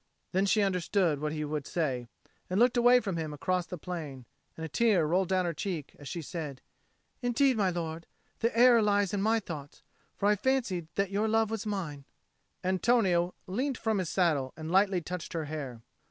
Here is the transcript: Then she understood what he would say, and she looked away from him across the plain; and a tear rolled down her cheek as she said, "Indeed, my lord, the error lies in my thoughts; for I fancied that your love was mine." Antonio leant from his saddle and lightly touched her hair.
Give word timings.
Then 0.31 0.47
she 0.47 0.63
understood 0.63 1.19
what 1.19 1.31
he 1.31 1.45
would 1.45 1.67
say, 1.67 2.07
and 2.49 2.57
she 2.57 2.59
looked 2.59 2.75
away 2.75 2.99
from 3.01 3.17
him 3.17 3.33
across 3.33 3.67
the 3.67 3.77
plain; 3.77 4.25
and 4.57 4.65
a 4.65 4.67
tear 4.67 5.05
rolled 5.05 5.29
down 5.29 5.45
her 5.45 5.53
cheek 5.53 5.95
as 5.99 6.07
she 6.07 6.23
said, 6.23 6.59
"Indeed, 7.21 7.55
my 7.55 7.69
lord, 7.69 8.07
the 8.39 8.57
error 8.57 8.81
lies 8.81 9.13
in 9.13 9.21
my 9.21 9.39
thoughts; 9.39 9.83
for 10.17 10.25
I 10.25 10.35
fancied 10.35 10.87
that 10.95 11.11
your 11.11 11.27
love 11.27 11.51
was 11.51 11.67
mine." 11.67 12.05
Antonio 12.63 13.35
leant 13.45 13.77
from 13.77 13.99
his 13.99 14.09
saddle 14.09 14.55
and 14.57 14.71
lightly 14.71 15.01
touched 15.01 15.33
her 15.33 15.45
hair. 15.45 15.83